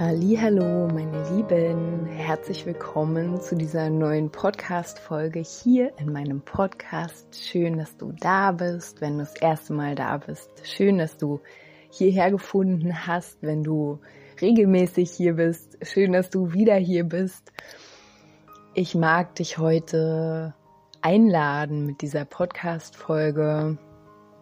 [0.00, 7.34] Hallo, meine Lieben, herzlich willkommen zu dieser neuen Podcast Folge hier in meinem Podcast.
[7.34, 10.48] Schön, dass du da bist, wenn du das erste Mal da bist.
[10.62, 11.40] Schön, dass du
[11.90, 13.98] hierher gefunden hast, wenn du
[14.40, 15.76] regelmäßig hier bist.
[15.82, 17.52] Schön, dass du wieder hier bist.
[18.74, 20.54] Ich mag dich heute
[21.00, 23.78] einladen, mit dieser Podcast Folge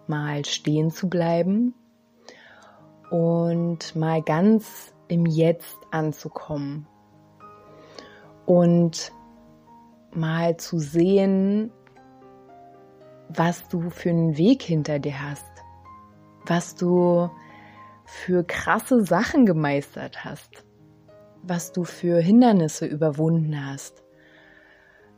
[0.06, 1.72] mal stehen zu bleiben
[3.08, 6.86] und mal ganz im Jetzt anzukommen.
[8.44, 9.12] Und
[10.12, 11.70] mal zu sehen,
[13.28, 15.44] was du für einen Weg hinter dir hast,
[16.46, 17.30] was du
[18.04, 20.64] für krasse Sachen gemeistert hast,
[21.42, 24.04] was du für Hindernisse überwunden hast,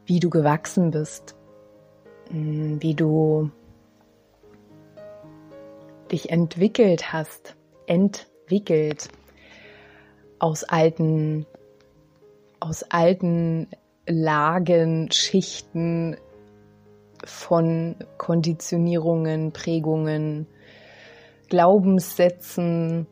[0.06, 1.36] wie du gewachsen bist,
[2.30, 3.50] hm, wie du
[6.10, 9.10] dich entwickelt hast, entwickelt
[10.38, 11.46] aus alten,
[12.60, 13.68] aus alten
[14.06, 16.16] Lagen, Schichten
[17.24, 20.46] von Konditionierungen, Prägungen,
[21.48, 23.06] Glaubenssätzen,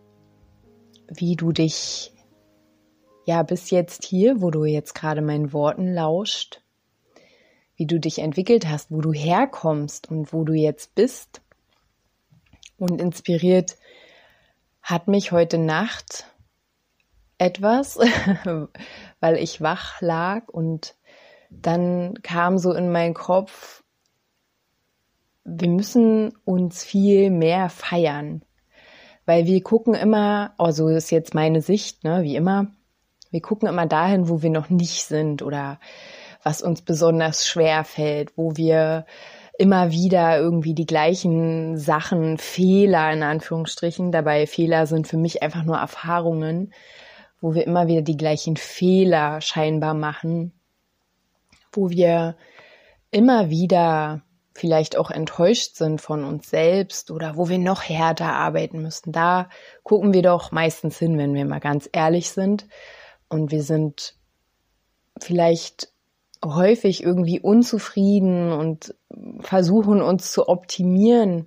[1.09, 2.13] wie du dich
[3.25, 6.63] ja bis jetzt hier, wo du jetzt gerade meinen Worten lauscht,
[7.77, 11.43] wie du dich entwickelt hast, wo du herkommst und wo du jetzt bist.
[12.79, 13.77] Und inspiriert
[14.83, 16.27] hat mich heute Nacht
[17.39, 17.99] etwas,
[19.21, 20.95] weil ich wach lag und
[21.51, 23.83] dann kam so in meinen Kopf,
[25.45, 28.43] wir müssen uns viel mehr feiern,
[29.27, 32.69] weil wir gucken immer, also ist jetzt meine Sicht, ne, wie immer,
[33.31, 35.79] wir gucken immer dahin, wo wir noch nicht sind oder
[36.43, 39.05] was uns besonders schwer fällt, wo wir
[39.59, 45.65] immer wieder irgendwie die gleichen Sachen, Fehler in Anführungsstrichen, dabei Fehler sind für mich einfach
[45.65, 46.73] nur Erfahrungen,
[47.41, 50.53] wo wir immer wieder die gleichen Fehler scheinbar machen,
[51.73, 52.37] wo wir
[53.11, 54.23] immer wieder
[54.55, 59.13] vielleicht auch enttäuscht sind von uns selbst oder wo wir noch härter arbeiten müssen.
[59.13, 59.49] Da
[59.83, 62.67] gucken wir doch meistens hin, wenn wir mal ganz ehrlich sind.
[63.29, 64.15] Und wir sind
[65.21, 65.93] vielleicht
[66.45, 68.95] häufig irgendwie unzufrieden und
[69.41, 71.47] versuchen uns zu optimieren.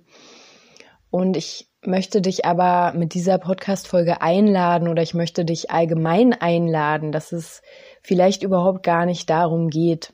[1.10, 7.10] Und ich möchte dich aber mit dieser Podcast-Folge einladen oder ich möchte dich allgemein einladen,
[7.10, 7.62] dass es
[8.02, 10.12] vielleicht überhaupt gar nicht darum geht,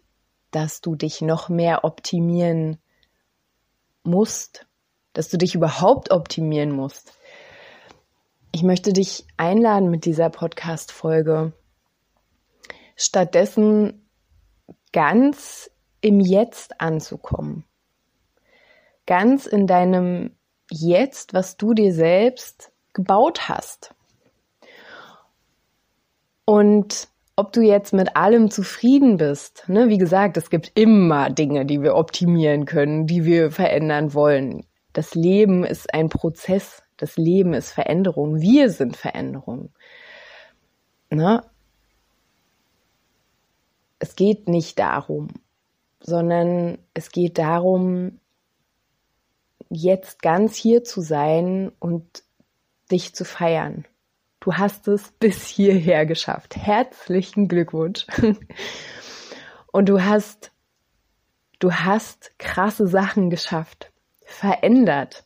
[0.50, 2.78] dass du dich noch mehr optimieren
[4.04, 4.66] musst,
[5.12, 7.12] dass du dich überhaupt optimieren musst.
[8.52, 11.52] Ich möchte dich einladen mit dieser Podcast-Folge,
[12.94, 14.08] stattdessen
[14.92, 15.70] ganz
[16.00, 17.64] im Jetzt anzukommen.
[19.04, 20.36] Ganz in deinem
[20.70, 23.94] jetzt, was du dir selbst gebaut hast.
[26.44, 31.66] Und ob du jetzt mit allem zufrieden bist, ne, wie gesagt, es gibt immer Dinge,
[31.66, 34.64] die wir optimieren können, die wir verändern wollen.
[34.94, 39.70] Das Leben ist ein Prozess, das Leben ist Veränderung, wir sind Veränderung.
[41.10, 41.42] Ne?
[43.98, 45.28] Es geht nicht darum,
[46.00, 48.20] sondern es geht darum,
[49.76, 52.22] jetzt ganz hier zu sein und
[52.90, 53.86] dich zu feiern.
[54.40, 56.56] Du hast es bis hierher geschafft.
[56.56, 58.06] Herzlichen Glückwunsch.
[59.72, 60.52] Und du hast,
[61.58, 63.90] du hast krasse Sachen geschafft,
[64.24, 65.24] verändert.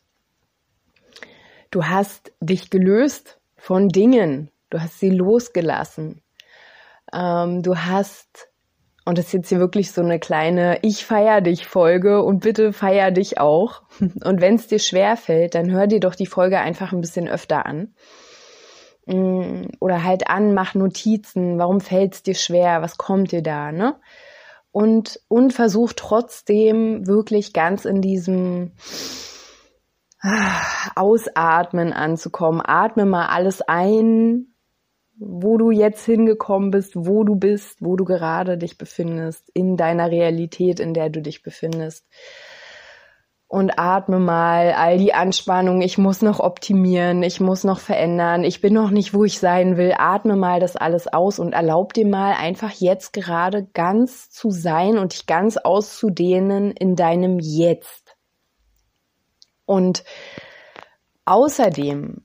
[1.69, 4.49] Du hast dich gelöst von Dingen.
[4.69, 6.21] Du hast sie losgelassen.
[7.13, 8.50] Ähm, du hast
[9.03, 12.71] und das ist jetzt hier wirklich so eine kleine Ich feier dich Folge und bitte
[12.71, 13.81] feier dich auch.
[13.99, 17.27] Und wenn es dir schwer fällt, dann hör dir doch die Folge einfach ein bisschen
[17.27, 17.95] öfter an.
[19.07, 23.71] Mm, oder halt an, mach Notizen, warum fällt es dir schwer, was kommt dir da,
[23.71, 23.95] ne?
[24.71, 28.71] Und, und versuch trotzdem wirklich ganz in diesem
[30.21, 30.61] ah,
[30.95, 32.61] Ausatmen anzukommen.
[32.63, 34.50] Atme mal alles ein,
[35.23, 40.09] wo du jetzt hingekommen bist, wo du bist, wo du gerade dich befindest, in deiner
[40.09, 42.05] Realität, in der du dich befindest.
[43.51, 48.61] und atme mal all die Anspannung, ich muss noch optimieren, ich muss noch verändern, ich
[48.61, 49.93] bin noch nicht, wo ich sein will.
[49.97, 54.97] Atme mal das alles aus und erlaub dir mal einfach jetzt gerade ganz zu sein
[54.97, 58.15] und dich ganz auszudehnen in deinem Jetzt.
[59.65, 60.05] Und
[61.25, 62.21] außerdem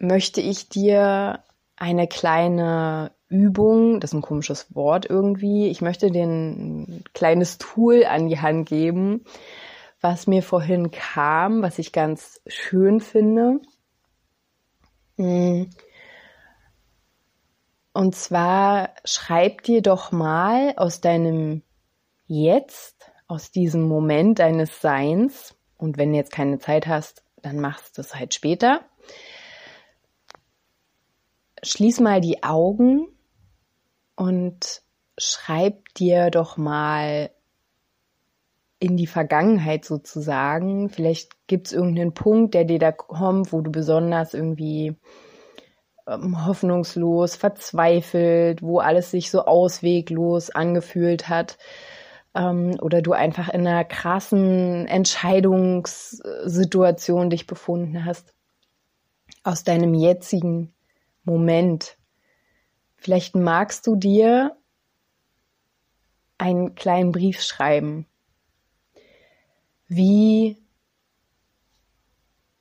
[0.00, 1.44] möchte ich dir
[1.76, 5.68] eine kleine Übung, das ist ein komisches Wort irgendwie.
[5.68, 9.24] Ich möchte dir ein kleines Tool an die Hand geben,
[10.00, 13.60] was mir vorhin kam, was ich ganz schön finde.
[15.16, 15.68] Und
[18.14, 21.62] zwar schreib dir doch mal aus deinem
[22.26, 27.96] Jetzt, aus diesem Moment deines Seins, und wenn du jetzt keine Zeit hast, dann machst
[27.96, 28.80] du es halt später.
[31.62, 33.06] Schließ mal die Augen
[34.16, 34.82] und
[35.18, 37.30] schreib dir doch mal
[38.78, 40.88] in die Vergangenheit sozusagen.
[40.88, 44.96] Vielleicht gibt es irgendeinen Punkt, der dir da kommt, wo du besonders irgendwie
[46.08, 51.58] ähm, hoffnungslos, verzweifelt, wo alles sich so ausweglos angefühlt hat.
[52.34, 58.32] Ähm, oder du einfach in einer krassen Entscheidungssituation dich befunden hast.
[59.44, 60.72] Aus deinem jetzigen
[61.24, 61.96] Moment.
[62.96, 64.56] Vielleicht magst du dir
[66.38, 68.06] einen kleinen Brief schreiben,
[69.88, 70.56] wie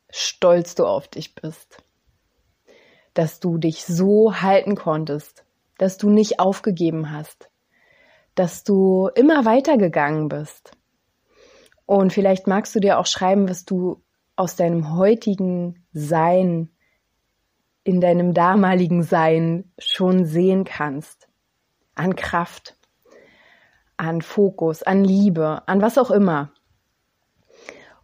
[0.09, 1.83] stolz du auf dich bist,
[3.13, 5.45] dass du dich so halten konntest,
[5.77, 7.49] dass du nicht aufgegeben hast,
[8.35, 10.71] dass du immer weitergegangen bist.
[11.85, 14.03] Und vielleicht magst du dir auch schreiben, was du
[14.35, 16.69] aus deinem heutigen Sein
[17.89, 21.27] in deinem damaligen Sein schon sehen kannst.
[21.95, 22.77] An Kraft,
[23.97, 26.51] an Fokus, an Liebe, an was auch immer.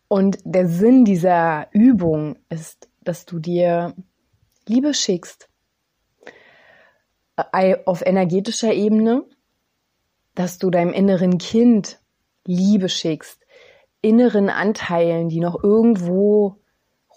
[0.07, 3.93] Und der Sinn dieser Übung ist, dass du dir
[4.67, 5.49] Liebe schickst.
[7.85, 9.23] Auf energetischer Ebene,
[10.33, 11.99] dass du deinem inneren Kind
[12.47, 13.45] Liebe schickst,
[14.01, 16.57] inneren Anteilen, die noch irgendwo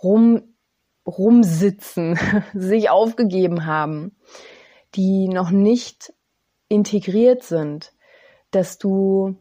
[0.02, 0.42] rum
[1.08, 2.18] rumsitzen,
[2.54, 4.14] sich aufgegeben haben,
[4.94, 6.12] die noch nicht
[6.68, 7.92] integriert sind,
[8.50, 9.36] dass du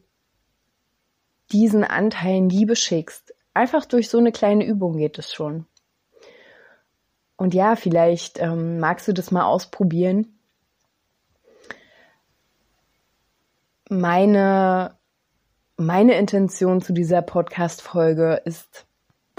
[1.51, 3.33] diesen Anteilen Liebe schickst.
[3.53, 5.65] Einfach durch so eine kleine Übung geht es schon.
[7.35, 10.39] Und ja, vielleicht ähm, magst du das mal ausprobieren.
[13.89, 14.97] Meine,
[15.77, 18.86] meine Intention zu dieser Podcast-Folge ist,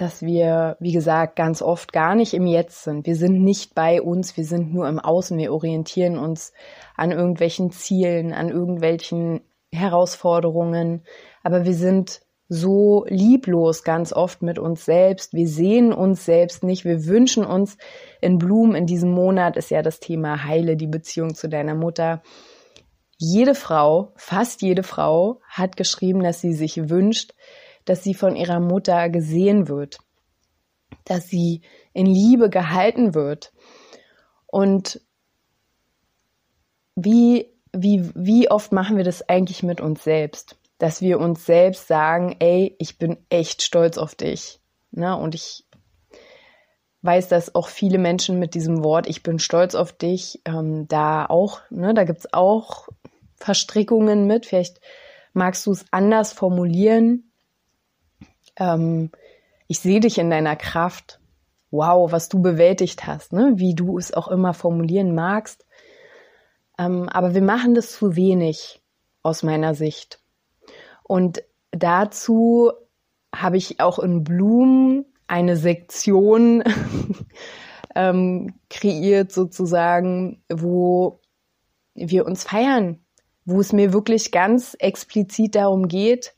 [0.00, 3.06] dass wir, wie gesagt, ganz oft gar nicht im Jetzt sind.
[3.06, 5.36] Wir sind nicht bei uns, wir sind nur im Außen.
[5.36, 6.52] Wir orientieren uns
[6.96, 9.40] an irgendwelchen Zielen, an irgendwelchen
[9.72, 11.02] Herausforderungen.
[11.42, 15.34] Aber wir sind so lieblos ganz oft mit uns selbst.
[15.34, 16.84] Wir sehen uns selbst nicht.
[16.84, 17.76] Wir wünschen uns
[18.20, 22.22] in Blumen in diesem Monat ist ja das Thema Heile die Beziehung zu deiner Mutter.
[23.18, 27.34] Jede Frau, fast jede Frau hat geschrieben, dass sie sich wünscht,
[27.88, 29.98] dass sie von ihrer Mutter gesehen wird,
[31.04, 31.62] dass sie
[31.92, 33.52] in Liebe gehalten wird.
[34.46, 35.00] Und
[36.96, 40.56] wie, wie, wie oft machen wir das eigentlich mit uns selbst?
[40.78, 44.60] Dass wir uns selbst sagen, ey, ich bin echt stolz auf dich.
[44.90, 45.16] Ne?
[45.16, 45.64] Und ich
[47.02, 51.26] weiß, dass auch viele Menschen mit diesem Wort, ich bin stolz auf dich, ähm, da
[51.26, 52.88] auch, ne, da gibt's auch
[53.36, 54.46] Verstrickungen mit.
[54.46, 54.80] Vielleicht
[55.32, 57.27] magst du es anders formulieren,
[58.58, 59.10] ähm,
[59.66, 61.20] ich sehe dich in deiner Kraft.
[61.70, 63.52] Wow, was du bewältigt hast, ne?
[63.56, 65.66] wie du es auch immer formulieren magst.
[66.78, 68.80] Ähm, aber wir machen das zu wenig
[69.22, 70.20] aus meiner Sicht.
[71.02, 72.72] Und dazu
[73.34, 76.64] habe ich auch in Blumen eine Sektion
[77.94, 81.20] ähm, kreiert sozusagen, wo
[81.94, 83.00] wir uns feiern,
[83.44, 86.34] wo es mir wirklich ganz explizit darum geht,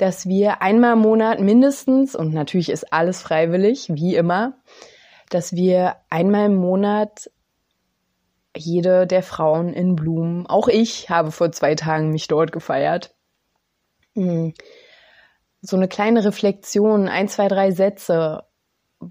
[0.00, 4.54] dass wir einmal im Monat mindestens, und natürlich ist alles freiwillig, wie immer,
[5.28, 7.30] dass wir einmal im Monat
[8.56, 13.14] jede der Frauen in Blumen, auch ich habe vor zwei Tagen mich dort gefeiert,
[14.14, 14.54] hm.
[15.60, 18.44] so eine kleine Reflexion, ein, zwei, drei Sätze.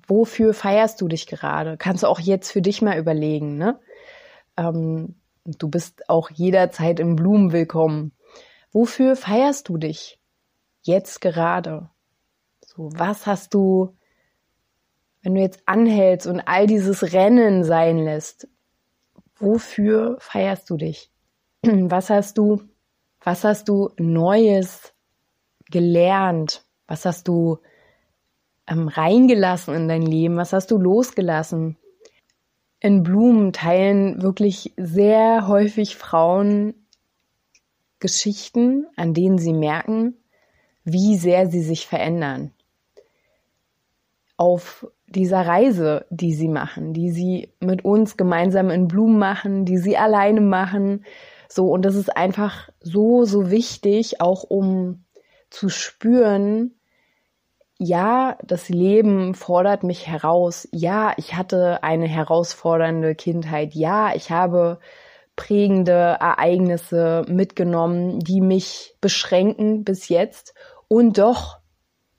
[0.08, 1.78] Wofür feierst du dich gerade?
[1.78, 3.80] Kannst du auch jetzt für dich mal überlegen, ne?
[4.58, 8.12] Ähm, du bist auch jederzeit in Blumen willkommen.
[8.72, 10.19] Wofür feierst du dich?
[10.82, 11.90] Jetzt gerade?
[12.66, 13.96] So, was hast du,
[15.22, 18.48] wenn du jetzt anhältst und all dieses Rennen sein lässt,
[19.38, 21.12] wofür feierst du dich?
[21.64, 22.62] Was hast du,
[23.22, 24.94] was hast du Neues
[25.70, 26.64] gelernt?
[26.88, 27.58] Was hast du
[28.66, 30.38] ähm, reingelassen in dein Leben?
[30.38, 31.78] Was hast du losgelassen?
[32.80, 36.88] In Blumen teilen wirklich sehr häufig Frauen
[38.00, 40.16] Geschichten, an denen sie merken,
[40.92, 42.52] wie sehr sie sich verändern.
[44.38, 49.78] Auf dieser Reise, die sie machen, die sie mit uns gemeinsam in Blumen machen, die
[49.78, 51.06] sie alleine machen.
[51.48, 55.04] So, und das ist einfach so, so wichtig, auch um
[55.50, 56.76] zu spüren,
[57.82, 60.68] ja, das Leben fordert mich heraus.
[60.74, 63.74] Ja, ich hatte eine herausfordernde Kindheit.
[63.74, 64.80] Ja, ich habe
[65.38, 70.54] prägende Ereignisse mitgenommen, die mich beschränken bis jetzt.
[70.90, 71.60] Und doch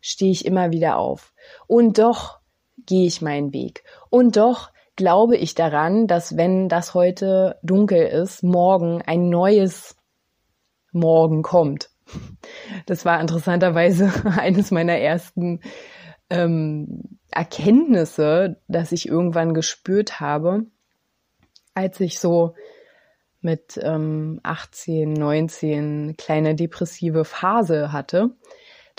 [0.01, 1.35] stehe ich immer wieder auf.
[1.67, 2.41] Und doch
[2.87, 3.85] gehe ich meinen Weg.
[4.09, 9.97] Und doch glaube ich daran, dass wenn das heute dunkel ist, morgen ein neues
[10.93, 11.91] Morgen kommt.
[12.87, 15.61] Das war interessanterweise eines meiner ersten
[16.29, 20.67] ähm, Erkenntnisse, dass ich irgendwann gespürt habe,
[21.75, 22.55] als ich so
[23.41, 28.31] mit ähm, 18, 19 kleine depressive Phase hatte,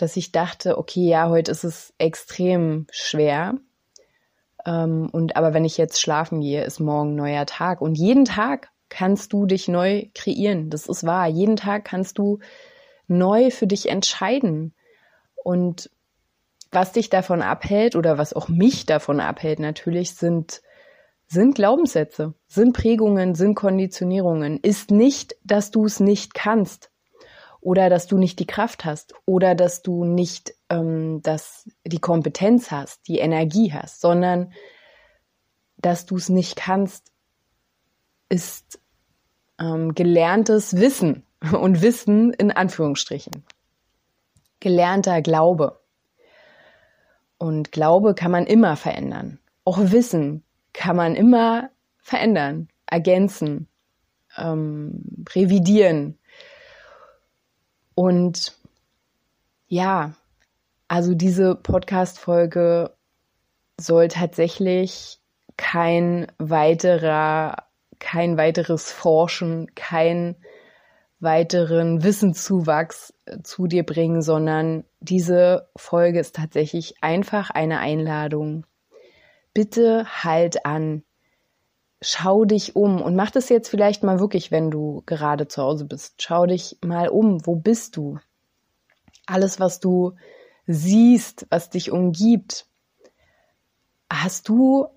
[0.01, 3.55] dass ich dachte, okay, ja, heute ist es extrem schwer.
[4.65, 7.81] Ähm, und aber wenn ich jetzt schlafen gehe, ist morgen neuer Tag.
[7.81, 10.69] Und jeden Tag kannst du dich neu kreieren.
[10.69, 11.27] Das ist wahr.
[11.27, 12.39] Jeden Tag kannst du
[13.07, 14.73] neu für dich entscheiden.
[15.35, 15.89] Und
[16.71, 20.61] was dich davon abhält oder was auch mich davon abhält natürlich, sind,
[21.27, 24.59] sind Glaubenssätze, sind Prägungen, sind Konditionierungen.
[24.61, 26.90] Ist nicht, dass du es nicht kannst
[27.61, 32.71] oder dass du nicht die Kraft hast oder dass du nicht ähm, das, die Kompetenz
[32.71, 34.51] hast, die Energie hast, sondern
[35.77, 37.11] dass du es nicht kannst,
[38.29, 38.79] ist
[39.59, 43.43] ähm, gelerntes Wissen und Wissen in Anführungsstrichen.
[44.59, 45.79] Gelernter Glaube.
[47.37, 49.39] Und Glaube kann man immer verändern.
[49.63, 53.67] Auch Wissen kann man immer verändern, ergänzen,
[54.37, 56.17] ähm, revidieren.
[57.95, 58.57] Und
[59.67, 60.13] ja,
[60.87, 62.93] also diese Podcast-Folge
[63.79, 65.19] soll tatsächlich
[65.57, 67.67] kein weiterer,
[67.99, 70.35] kein weiteres Forschen, kein
[71.21, 78.65] weiteren Wissenszuwachs äh, zu dir bringen, sondern diese Folge ist tatsächlich einfach eine Einladung.
[79.53, 81.03] Bitte halt an.
[82.01, 85.85] Schau dich um und mach das jetzt vielleicht mal wirklich, wenn du gerade zu Hause
[85.85, 86.21] bist.
[86.21, 87.45] Schau dich mal um.
[87.45, 88.17] Wo bist du?
[89.27, 90.13] Alles, was du
[90.65, 92.65] siehst, was dich umgibt,
[94.11, 94.87] hast du,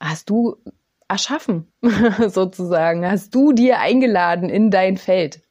[0.00, 0.56] hast du
[1.08, 1.72] erschaffen,
[2.28, 3.06] sozusagen.
[3.06, 5.42] Hast du dir eingeladen in dein Feld.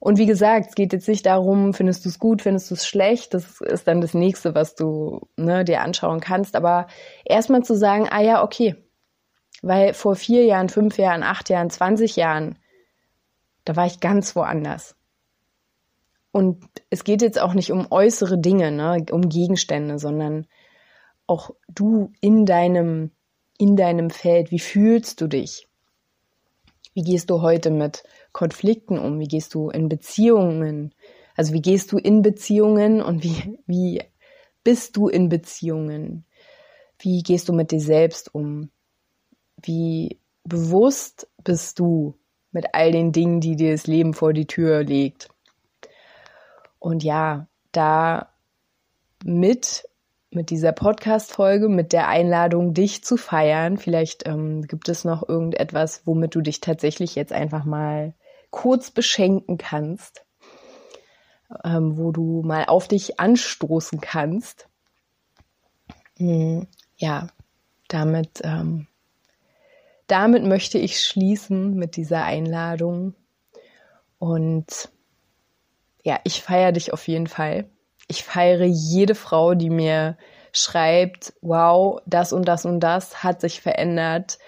[0.00, 2.86] Und wie gesagt, es geht jetzt nicht darum, findest du es gut, findest du es
[2.86, 3.34] schlecht.
[3.34, 6.54] Das ist dann das nächste, was du ne, dir anschauen kannst.
[6.54, 6.86] Aber
[7.24, 8.76] erstmal zu sagen, ah ja, okay.
[9.62, 12.58] Weil vor vier Jahren, fünf Jahren, acht Jahren, zwanzig Jahren,
[13.64, 14.94] da war ich ganz woanders.
[16.30, 20.46] Und es geht jetzt auch nicht um äußere Dinge, ne, um Gegenstände, sondern
[21.26, 23.10] auch du in deinem
[23.58, 24.50] in deinem Feld?
[24.52, 25.66] Wie fühlst du dich?
[26.94, 29.18] Wie gehst du heute mit Konflikten um?
[29.18, 30.94] Wie gehst du in Beziehungen?
[31.36, 34.02] Also wie gehst du in Beziehungen und wie, wie
[34.64, 36.24] bist du in Beziehungen?
[37.00, 38.70] Wie gehst du mit dir selbst um?
[39.62, 42.14] Wie bewusst bist du
[42.52, 45.28] mit all den Dingen, die dir das Leben vor die Tür legt?
[46.78, 48.28] Und ja, da
[49.24, 49.88] mit
[50.30, 53.78] mit dieser Podcast-Folge, mit der Einladung, dich zu feiern.
[53.78, 58.14] Vielleicht ähm, gibt es noch irgendetwas, womit du dich tatsächlich jetzt einfach mal
[58.50, 60.24] kurz beschenken kannst,
[61.64, 64.68] ähm, wo du mal auf dich anstoßen kannst.
[66.18, 67.28] Hm, ja,
[67.88, 68.86] damit, ähm,
[70.08, 73.14] damit möchte ich schließen mit dieser Einladung.
[74.18, 74.88] Und
[76.02, 77.68] ja, ich feiere dich auf jeden Fall
[78.08, 80.16] ich feiere jede Frau, die mir
[80.52, 84.38] schreibt, wow, das und das und das hat sich verändert.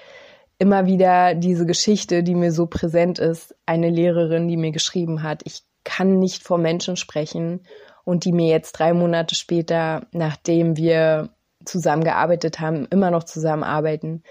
[0.59, 5.43] Immer wieder diese Geschichte, die mir so präsent ist, eine Lehrerin, die mir geschrieben hat,
[5.45, 7.61] ich kann nicht vor Menschen sprechen
[8.05, 11.31] und die mir jetzt drei Monate später, nachdem wir
[11.65, 14.23] zusammengearbeitet haben, immer noch zusammenarbeiten,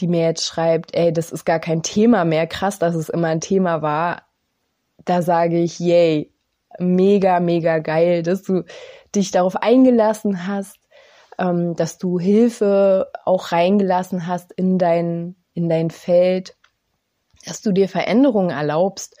[0.00, 3.28] die mir jetzt schreibt, ey, das ist gar kein Thema mehr, krass, dass es immer
[3.28, 4.22] ein Thema war.
[5.04, 6.32] Da sage ich, yay,
[6.78, 8.64] mega, mega geil, dass du
[9.14, 10.78] dich darauf eingelassen hast,
[11.38, 16.56] ähm, dass du Hilfe auch reingelassen hast in dein, in dein Feld,
[17.46, 19.16] dass du dir Veränderungen erlaubst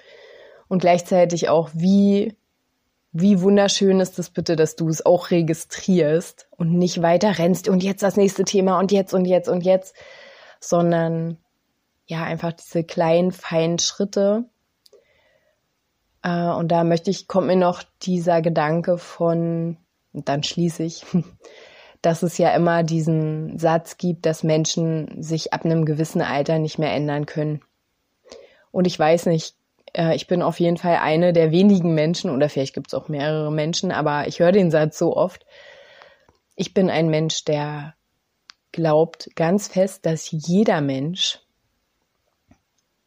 [0.68, 2.36] und gleichzeitig auch, wie,
[3.12, 7.82] wie wunderschön ist es bitte, dass du es auch registrierst und nicht weiter rennst und
[7.82, 9.94] jetzt das nächste Thema und jetzt und jetzt und jetzt,
[10.60, 11.38] sondern
[12.06, 14.44] ja, einfach diese kleinen, feinen Schritte.
[16.22, 19.76] Äh, und da möchte ich, kommt mir noch dieser Gedanke von,
[20.12, 21.04] und dann schließe ich,
[22.02, 26.78] dass es ja immer diesen Satz gibt, dass Menschen sich ab einem gewissen Alter nicht
[26.78, 27.60] mehr ändern können.
[28.70, 29.56] Und ich weiß nicht,
[29.92, 33.08] äh, ich bin auf jeden Fall eine der wenigen Menschen, oder vielleicht gibt es auch
[33.08, 35.44] mehrere Menschen, aber ich höre den Satz so oft.
[36.54, 37.95] Ich bin ein Mensch, der
[38.76, 41.40] glaubt ganz fest, dass jeder Mensch,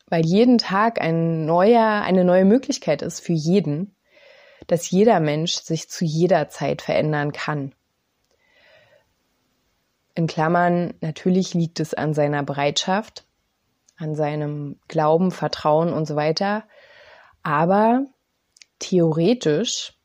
[0.08, 3.96] weil jeden Tag ein neuer, eine neue Möglichkeit ist für jeden,
[4.66, 7.76] dass jeder Mensch sich zu jeder Zeit verändern kann.
[10.16, 13.26] In Klammern, natürlich liegt es an seiner Bereitschaft,
[13.96, 16.64] an seinem Glauben, Vertrauen und so weiter.
[17.44, 18.08] Aber
[18.80, 19.99] theoretisch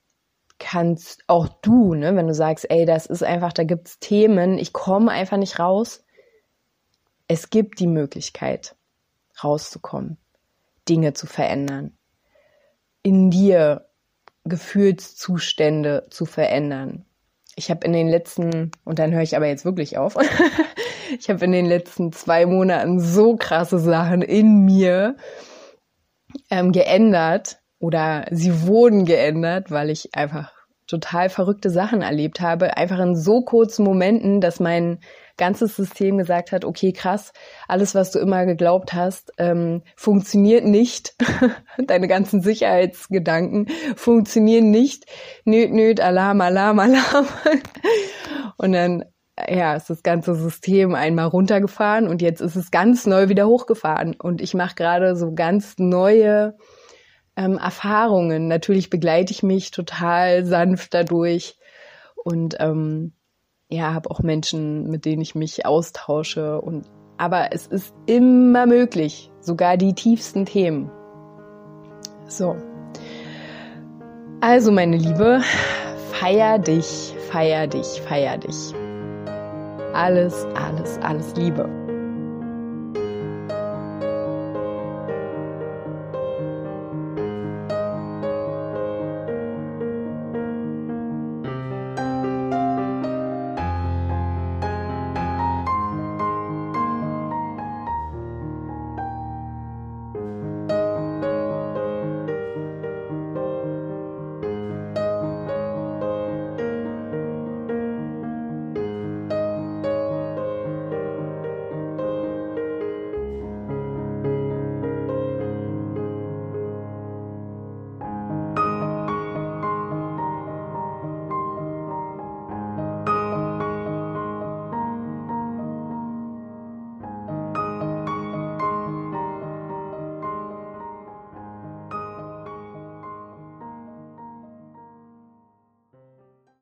[0.64, 4.72] kannst auch du, ne, wenn du sagst, ey, das ist einfach, da gibt's Themen, ich
[4.72, 6.02] komme einfach nicht raus.
[7.28, 8.74] Es gibt die Möglichkeit,
[9.42, 10.16] rauszukommen,
[10.88, 11.98] Dinge zu verändern,
[13.02, 13.88] in dir
[14.44, 17.04] Gefühlszustände zu verändern.
[17.56, 20.16] Ich habe in den letzten, und dann höre ich aber jetzt wirklich auf,
[21.18, 25.16] ich habe in den letzten zwei Monaten so krasse Sachen in mir
[26.50, 30.53] ähm, geändert oder sie wurden geändert, weil ich einfach
[30.86, 35.00] total verrückte Sachen erlebt habe, einfach in so kurzen Momenten, dass mein
[35.36, 37.32] ganzes System gesagt hat, okay, krass,
[37.66, 41.14] alles, was du immer geglaubt hast, ähm, funktioniert nicht.
[41.78, 45.06] Deine ganzen Sicherheitsgedanken funktionieren nicht.
[45.44, 47.26] Nöt, nöt, Alarm, Alarm, Alarm.
[48.56, 49.04] Und dann
[49.48, 54.14] ja, ist das ganze System einmal runtergefahren und jetzt ist es ganz neu wieder hochgefahren.
[54.14, 56.56] Und ich mache gerade so ganz neue
[57.36, 58.48] ähm, Erfahrungen.
[58.48, 61.56] Natürlich begleite ich mich total sanft dadurch
[62.24, 63.12] und ähm,
[63.68, 66.60] ja, habe auch Menschen, mit denen ich mich austausche.
[66.60, 66.86] Und
[67.16, 70.90] aber es ist immer möglich, sogar die tiefsten Themen.
[72.26, 72.56] So.
[74.40, 75.40] Also, meine Liebe,
[76.12, 78.74] feier dich, feier dich, feier dich.
[79.94, 81.93] Alles, alles, alles Liebe.